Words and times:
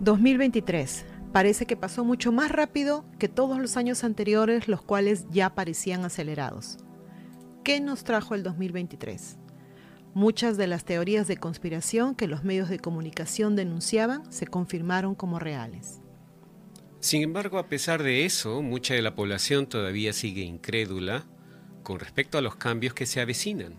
2023. 0.00 1.04
Parece 1.32 1.66
que 1.66 1.76
pasó 1.76 2.04
mucho 2.04 2.32
más 2.32 2.50
rápido 2.50 3.04
que 3.18 3.28
todos 3.28 3.58
los 3.58 3.76
años 3.76 4.04
anteriores, 4.04 4.68
los 4.68 4.82
cuales 4.82 5.26
ya 5.30 5.54
parecían 5.54 6.04
acelerados. 6.04 6.78
¿Qué 7.64 7.80
nos 7.80 8.04
trajo 8.04 8.34
el 8.34 8.42
2023? 8.42 9.38
Muchas 10.14 10.58
de 10.58 10.66
las 10.66 10.84
teorías 10.84 11.26
de 11.26 11.38
conspiración 11.38 12.14
que 12.14 12.26
los 12.26 12.44
medios 12.44 12.68
de 12.68 12.78
comunicación 12.78 13.56
denunciaban 13.56 14.30
se 14.30 14.46
confirmaron 14.46 15.14
como 15.14 15.38
reales. 15.38 16.02
Sin 17.00 17.22
embargo, 17.22 17.58
a 17.58 17.68
pesar 17.68 18.02
de 18.02 18.26
eso, 18.26 18.60
mucha 18.62 18.94
de 18.94 19.02
la 19.02 19.14
población 19.14 19.66
todavía 19.66 20.12
sigue 20.12 20.42
incrédula 20.42 21.24
con 21.82 21.98
respecto 21.98 22.38
a 22.38 22.42
los 22.42 22.56
cambios 22.56 22.94
que 22.94 23.06
se 23.06 23.20
avecinan. 23.20 23.74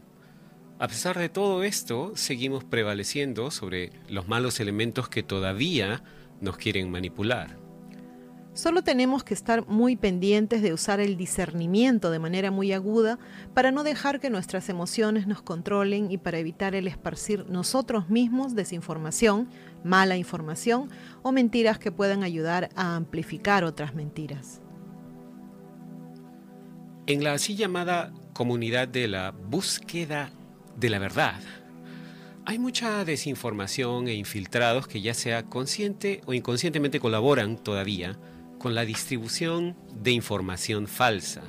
A 0.83 0.87
pesar 0.89 1.17
de 1.17 1.29
todo 1.29 1.63
esto, 1.63 2.11
seguimos 2.15 2.65
prevaleciendo 2.65 3.51
sobre 3.51 3.93
los 4.09 4.27
malos 4.27 4.59
elementos 4.59 5.07
que 5.07 5.23
todavía 5.23 6.03
nos 6.41 6.57
quieren 6.57 6.91
manipular. 6.91 7.55
Solo 8.51 8.81
tenemos 8.81 9.23
que 9.23 9.33
estar 9.33 9.65
muy 9.65 9.95
pendientes 9.95 10.61
de 10.61 10.73
usar 10.73 10.99
el 10.99 11.15
discernimiento 11.15 12.11
de 12.11 12.19
manera 12.19 12.51
muy 12.51 12.73
aguda 12.73 13.17
para 13.53 13.71
no 13.71 13.85
dejar 13.85 14.19
que 14.19 14.29
nuestras 14.29 14.67
emociones 14.67 15.25
nos 15.25 15.41
controlen 15.41 16.11
y 16.11 16.17
para 16.17 16.39
evitar 16.39 16.75
el 16.75 16.89
esparcir 16.89 17.45
nosotros 17.47 18.09
mismos 18.09 18.53
desinformación, 18.53 19.47
mala 19.85 20.17
información 20.17 20.89
o 21.21 21.31
mentiras 21.31 21.79
que 21.79 21.93
puedan 21.93 22.23
ayudar 22.23 22.67
a 22.75 22.97
amplificar 22.97 23.63
otras 23.63 23.95
mentiras. 23.95 24.61
En 27.07 27.23
la 27.23 27.31
así 27.31 27.55
llamada 27.55 28.11
comunidad 28.33 28.89
de 28.89 29.07
la 29.07 29.31
búsqueda 29.31 30.29
de 30.75 30.89
la 30.89 30.99
verdad. 30.99 31.39
Hay 32.45 32.59
mucha 32.59 33.05
desinformación 33.05 34.07
e 34.07 34.15
infiltrados 34.15 34.87
que 34.87 35.01
ya 35.01 35.13
sea 35.13 35.43
consciente 35.43 36.21
o 36.25 36.33
inconscientemente 36.33 36.99
colaboran 36.99 37.57
todavía 37.57 38.19
con 38.59 38.75
la 38.75 38.85
distribución 38.85 39.77
de 39.93 40.11
información 40.11 40.87
falsa. 40.87 41.41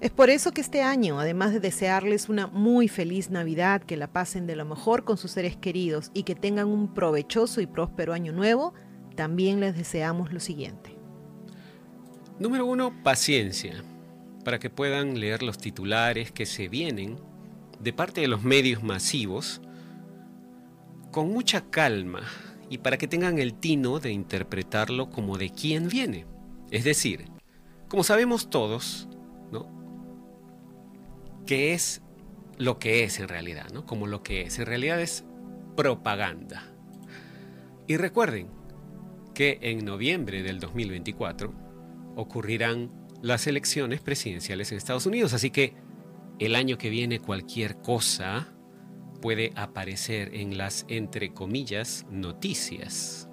Es 0.00 0.10
por 0.10 0.30
eso 0.30 0.52
que 0.52 0.62
este 0.62 0.82
año, 0.82 1.20
además 1.20 1.52
de 1.52 1.60
desearles 1.60 2.30
una 2.30 2.46
muy 2.46 2.88
feliz 2.88 3.28
Navidad, 3.28 3.82
que 3.82 3.98
la 3.98 4.10
pasen 4.10 4.46
de 4.46 4.56
lo 4.56 4.64
mejor 4.64 5.04
con 5.04 5.18
sus 5.18 5.32
seres 5.32 5.58
queridos 5.58 6.10
y 6.14 6.22
que 6.22 6.34
tengan 6.34 6.68
un 6.68 6.94
provechoso 6.94 7.60
y 7.60 7.66
próspero 7.66 8.14
año 8.14 8.32
nuevo, 8.32 8.72
también 9.14 9.60
les 9.60 9.76
deseamos 9.76 10.32
lo 10.32 10.40
siguiente. 10.40 10.96
Número 12.38 12.64
uno, 12.64 12.94
paciencia, 13.02 13.84
para 14.42 14.58
que 14.58 14.70
puedan 14.70 15.20
leer 15.20 15.42
los 15.42 15.58
titulares 15.58 16.32
que 16.32 16.46
se 16.46 16.68
vienen 16.68 17.18
de 17.80 17.92
parte 17.92 18.20
de 18.20 18.28
los 18.28 18.42
medios 18.42 18.82
masivos 18.82 19.60
con 21.10 21.32
mucha 21.32 21.70
calma 21.70 22.22
y 22.68 22.78
para 22.78 22.98
que 22.98 23.08
tengan 23.08 23.38
el 23.38 23.54
tino 23.54 23.98
de 23.98 24.12
interpretarlo 24.12 25.10
como 25.10 25.38
de 25.38 25.50
quién 25.50 25.88
viene. 25.88 26.26
Es 26.70 26.84
decir, 26.84 27.24
como 27.88 28.04
sabemos 28.04 28.48
todos, 28.48 29.08
¿no? 29.50 29.68
¿Qué 31.46 31.74
es 31.74 32.02
lo 32.58 32.78
que 32.78 33.02
es 33.02 33.18
en 33.18 33.28
realidad, 33.28 33.70
¿no? 33.72 33.86
Como 33.86 34.06
lo 34.06 34.22
que 34.22 34.42
es. 34.42 34.58
En 34.58 34.66
realidad 34.66 35.00
es 35.00 35.24
propaganda. 35.76 36.62
Y 37.88 37.96
recuerden 37.96 38.48
que 39.34 39.58
en 39.62 39.84
noviembre 39.84 40.42
del 40.42 40.60
2024 40.60 41.52
ocurrirán 42.14 42.90
las 43.22 43.46
elecciones 43.46 44.00
presidenciales 44.00 44.70
en 44.70 44.78
Estados 44.78 45.06
Unidos, 45.06 45.32
así 45.32 45.50
que 45.50 45.74
el 46.40 46.56
año 46.56 46.78
que 46.78 46.88
viene 46.88 47.20
cualquier 47.20 47.76
cosa 47.76 48.48
puede 49.20 49.52
aparecer 49.56 50.34
en 50.34 50.56
las, 50.56 50.86
entre 50.88 51.34
comillas, 51.34 52.06
noticias. 52.10 53.28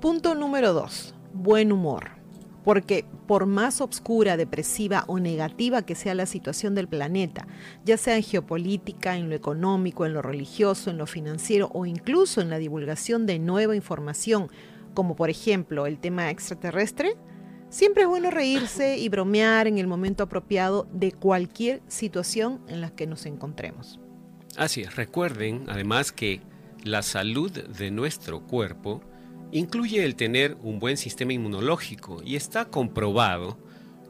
Punto 0.00 0.34
número 0.34 0.74
dos, 0.74 1.14
buen 1.32 1.72
humor. 1.72 2.10
Porque 2.62 3.06
por 3.26 3.46
más 3.46 3.80
obscura, 3.80 4.36
depresiva 4.36 5.04
o 5.06 5.18
negativa 5.18 5.82
que 5.82 5.94
sea 5.94 6.14
la 6.14 6.26
situación 6.26 6.74
del 6.74 6.88
planeta, 6.88 7.46
ya 7.84 7.96
sea 7.96 8.16
en 8.16 8.22
geopolítica, 8.22 9.16
en 9.16 9.30
lo 9.30 9.34
económico, 9.34 10.04
en 10.04 10.12
lo 10.12 10.20
religioso, 10.20 10.90
en 10.90 10.98
lo 10.98 11.06
financiero 11.06 11.70
o 11.72 11.86
incluso 11.86 12.42
en 12.42 12.50
la 12.50 12.58
divulgación 12.58 13.24
de 13.24 13.38
nueva 13.38 13.76
información, 13.76 14.48
como 14.92 15.16
por 15.16 15.30
ejemplo 15.30 15.86
el 15.86 15.98
tema 15.98 16.30
extraterrestre, 16.30 17.16
Siempre 17.76 18.04
es 18.04 18.08
bueno 18.08 18.30
reírse 18.30 18.96
y 18.96 19.10
bromear 19.10 19.66
en 19.66 19.76
el 19.76 19.86
momento 19.86 20.22
apropiado 20.22 20.88
de 20.94 21.12
cualquier 21.12 21.82
situación 21.88 22.62
en 22.68 22.80
la 22.80 22.88
que 22.88 23.06
nos 23.06 23.26
encontremos. 23.26 24.00
Así 24.56 24.80
es, 24.80 24.96
recuerden 24.96 25.64
además 25.68 26.10
que 26.10 26.40
la 26.84 27.02
salud 27.02 27.52
de 27.52 27.90
nuestro 27.90 28.40
cuerpo 28.40 29.02
incluye 29.52 30.02
el 30.06 30.16
tener 30.16 30.56
un 30.62 30.78
buen 30.78 30.96
sistema 30.96 31.34
inmunológico 31.34 32.22
y 32.24 32.36
está 32.36 32.64
comprobado 32.64 33.58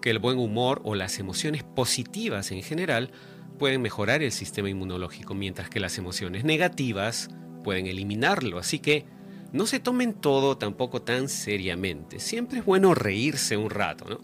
que 0.00 0.10
el 0.10 0.20
buen 0.20 0.38
humor 0.38 0.80
o 0.84 0.94
las 0.94 1.18
emociones 1.18 1.64
positivas 1.64 2.52
en 2.52 2.62
general 2.62 3.10
pueden 3.58 3.82
mejorar 3.82 4.22
el 4.22 4.30
sistema 4.30 4.70
inmunológico, 4.70 5.34
mientras 5.34 5.70
que 5.70 5.80
las 5.80 5.98
emociones 5.98 6.44
negativas 6.44 7.30
pueden 7.64 7.88
eliminarlo. 7.88 8.60
Así 8.60 8.78
que 8.78 9.06
no 9.52 9.66
se 9.66 9.80
tomen 9.80 10.14
todo 10.14 10.58
tampoco 10.58 11.02
tan 11.02 11.28
seriamente. 11.28 12.20
Siempre 12.20 12.60
es 12.60 12.64
bueno 12.64 12.94
reírse 12.94 13.56
un 13.56 13.70
rato, 13.70 14.04
¿no? 14.08 14.18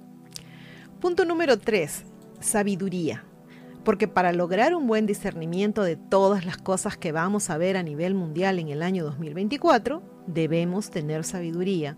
Punto 1.00 1.24
número 1.24 1.58
3. 1.58 2.04
Sabiduría. 2.40 3.24
Porque 3.84 4.06
para 4.06 4.32
lograr 4.32 4.74
un 4.74 4.86
buen 4.86 5.06
discernimiento 5.06 5.82
de 5.82 5.96
todas 5.96 6.44
las 6.46 6.56
cosas 6.56 6.96
que 6.96 7.10
vamos 7.10 7.50
a 7.50 7.58
ver 7.58 7.76
a 7.76 7.82
nivel 7.82 8.14
mundial 8.14 8.58
en 8.58 8.68
el 8.68 8.82
año 8.82 9.04
2024, 9.04 10.02
debemos 10.26 10.90
tener 10.90 11.24
sabiduría. 11.24 11.96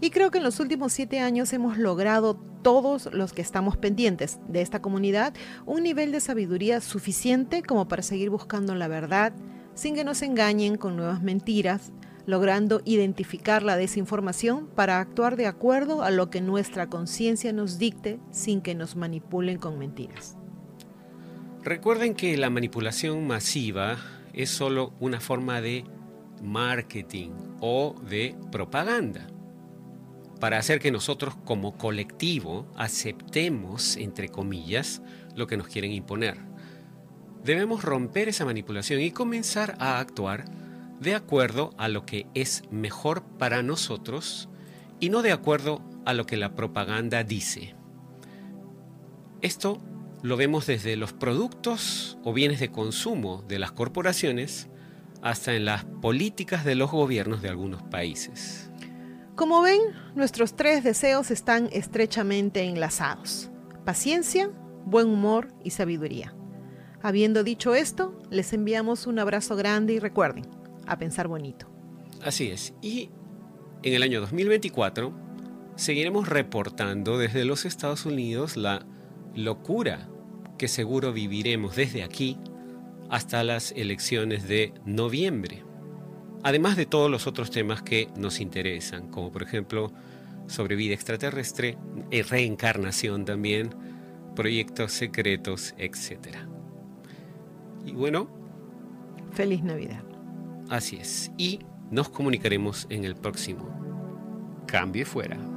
Y 0.00 0.10
creo 0.10 0.30
que 0.30 0.38
en 0.38 0.44
los 0.44 0.60
últimos 0.60 0.92
siete 0.92 1.20
años 1.20 1.52
hemos 1.52 1.78
logrado 1.78 2.34
todos 2.62 3.08
los 3.12 3.32
que 3.32 3.42
estamos 3.42 3.76
pendientes 3.76 4.38
de 4.48 4.60
esta 4.60 4.82
comunidad 4.82 5.34
un 5.66 5.82
nivel 5.82 6.12
de 6.12 6.20
sabiduría 6.20 6.80
suficiente 6.80 7.62
como 7.62 7.88
para 7.88 8.02
seguir 8.02 8.30
buscando 8.30 8.74
la 8.74 8.88
verdad 8.88 9.32
sin 9.74 9.94
que 9.94 10.04
nos 10.04 10.22
engañen 10.22 10.76
con 10.76 10.96
nuevas 10.96 11.22
mentiras, 11.22 11.92
logrando 12.26 12.80
identificar 12.84 13.62
la 13.62 13.76
desinformación 13.76 14.66
para 14.66 15.00
actuar 15.00 15.36
de 15.36 15.46
acuerdo 15.46 16.02
a 16.02 16.10
lo 16.10 16.30
que 16.30 16.40
nuestra 16.40 16.88
conciencia 16.88 17.52
nos 17.52 17.78
dicte 17.78 18.18
sin 18.30 18.60
que 18.60 18.74
nos 18.74 18.96
manipulen 18.96 19.58
con 19.58 19.78
mentiras. 19.78 20.36
Recuerden 21.62 22.14
que 22.14 22.36
la 22.36 22.50
manipulación 22.50 23.26
masiva 23.26 23.96
es 24.32 24.50
solo 24.50 24.92
una 25.00 25.20
forma 25.20 25.60
de 25.60 25.84
marketing 26.42 27.30
o 27.60 27.94
de 28.08 28.36
propaganda 28.52 29.26
para 30.40 30.58
hacer 30.58 30.78
que 30.78 30.90
nosotros 30.90 31.34
como 31.44 31.78
colectivo 31.78 32.66
aceptemos, 32.76 33.96
entre 33.96 34.28
comillas, 34.28 35.00
lo 35.34 35.46
que 35.46 35.56
nos 35.56 35.68
quieren 35.68 35.92
imponer. 35.92 36.36
Debemos 37.42 37.82
romper 37.82 38.28
esa 38.28 38.44
manipulación 38.44 39.00
y 39.00 39.10
comenzar 39.10 39.76
a 39.78 39.98
actuar 39.98 40.44
de 41.04 41.14
acuerdo 41.14 41.74
a 41.78 41.88
lo 41.88 42.04
que 42.04 42.26
es 42.34 42.62
mejor 42.70 43.22
para 43.38 43.62
nosotros 43.62 44.48
y 44.98 45.10
no 45.10 45.22
de 45.22 45.32
acuerdo 45.32 45.82
a 46.04 46.14
lo 46.14 46.26
que 46.26 46.36
la 46.36 46.54
propaganda 46.54 47.22
dice. 47.22 47.74
Esto 49.40 49.80
lo 50.22 50.36
vemos 50.36 50.66
desde 50.66 50.96
los 50.96 51.12
productos 51.12 52.18
o 52.24 52.32
bienes 52.32 52.58
de 52.58 52.70
consumo 52.70 53.44
de 53.46 53.58
las 53.58 53.72
corporaciones 53.72 54.68
hasta 55.22 55.54
en 55.54 55.66
las 55.66 55.84
políticas 55.84 56.64
de 56.64 56.74
los 56.74 56.90
gobiernos 56.90 57.42
de 57.42 57.50
algunos 57.50 57.82
países. 57.82 58.70
Como 59.34 59.62
ven, 59.62 59.80
nuestros 60.14 60.56
tres 60.56 60.84
deseos 60.84 61.30
están 61.30 61.68
estrechamente 61.72 62.62
enlazados. 62.62 63.50
Paciencia, 63.84 64.50
buen 64.84 65.08
humor 65.08 65.52
y 65.62 65.70
sabiduría. 65.70 66.34
Habiendo 67.02 67.44
dicho 67.44 67.74
esto, 67.74 68.18
les 68.30 68.52
enviamos 68.52 69.06
un 69.06 69.18
abrazo 69.18 69.56
grande 69.56 69.92
y 69.92 69.98
recuerden, 69.98 70.46
a 70.86 70.98
pensar 70.98 71.28
bonito. 71.28 71.66
Así 72.22 72.50
es. 72.50 72.74
Y 72.80 73.10
en 73.82 73.94
el 73.94 74.02
año 74.02 74.20
2024 74.20 75.12
seguiremos 75.76 76.28
reportando 76.28 77.18
desde 77.18 77.44
los 77.44 77.64
Estados 77.64 78.06
Unidos 78.06 78.56
la 78.56 78.86
locura 79.34 80.08
que 80.58 80.68
seguro 80.68 81.12
viviremos 81.12 81.76
desde 81.76 82.02
aquí 82.02 82.38
hasta 83.10 83.44
las 83.44 83.72
elecciones 83.72 84.48
de 84.48 84.72
noviembre. 84.84 85.64
Además 86.42 86.76
de 86.76 86.86
todos 86.86 87.10
los 87.10 87.26
otros 87.26 87.50
temas 87.50 87.82
que 87.82 88.08
nos 88.16 88.40
interesan, 88.40 89.08
como 89.08 89.32
por 89.32 89.42
ejemplo 89.42 89.92
sobre 90.46 90.76
vida 90.76 90.94
extraterrestre, 90.94 91.78
eh, 92.10 92.22
reencarnación 92.22 93.24
también, 93.24 93.74
proyectos 94.36 94.92
secretos, 94.92 95.74
etc. 95.78 96.36
Y 97.84 97.92
bueno. 97.92 98.28
Feliz 99.32 99.62
Navidad. 99.62 100.13
Así 100.68 100.96
es. 100.96 101.30
Y 101.36 101.60
nos 101.90 102.08
comunicaremos 102.08 102.86
en 102.90 103.04
el 103.04 103.14
próximo. 103.14 103.68
Cambie 104.66 105.04
fuera. 105.04 105.53